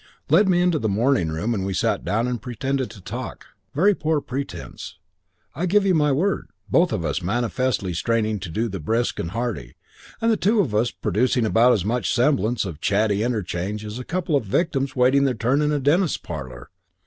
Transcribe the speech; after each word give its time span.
"Led 0.31 0.49
me 0.49 0.63
into 0.63 0.79
the 0.79 0.89
morning 0.89 1.29
room 1.31 1.53
and 1.53 1.63
we 1.63 1.75
sat 1.75 2.03
down 2.03 2.27
and 2.27 2.41
pretended 2.41 2.89
to 2.89 2.99
talk. 3.01 3.45
Very 3.75 3.93
poor 3.93 4.19
pretence, 4.19 4.97
I 5.53 5.67
give 5.67 5.85
you 5.85 5.93
my 5.93 6.11
word. 6.11 6.49
Both 6.67 6.91
of 6.91 7.05
us 7.05 7.21
manifestly 7.21 7.93
straining 7.93 8.39
to 8.39 8.49
do 8.49 8.67
the 8.67 8.79
brisk 8.79 9.19
and 9.19 9.29
hearty, 9.29 9.75
and 10.19 10.31
the 10.31 10.37
two 10.37 10.59
of 10.59 10.73
us 10.73 10.89
producing 10.89 11.45
about 11.45 11.73
as 11.73 11.85
much 11.85 12.15
semblance 12.15 12.65
of 12.65 12.81
chatty 12.81 13.21
interchange 13.21 13.85
as 13.85 13.99
a 13.99 14.03
couple 14.03 14.35
of 14.35 14.43
victims 14.45 14.95
waiting 14.95 15.25
their 15.25 15.35
turn 15.35 15.61
in 15.61 15.71
a 15.71 15.77
dentist's 15.79 16.17
parlour. 16.17 16.71